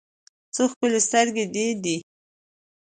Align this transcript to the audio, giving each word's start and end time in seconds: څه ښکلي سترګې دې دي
څه 0.53 0.61
ښکلي 0.71 0.99
سترګې 1.07 1.45
دې 1.53 1.67
دي 1.83 1.97